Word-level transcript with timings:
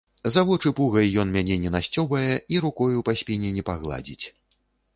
За 0.35 0.41
вочы 0.51 0.71
пугай 0.77 1.11
ён 1.23 1.33
мяне 1.35 1.57
не 1.65 1.71
насцёбае 1.75 2.33
і 2.55 2.61
рукою 2.65 3.05
па 3.11 3.15
спіне 3.23 3.53
не 3.59 3.67
пагладзіць. 3.71 4.25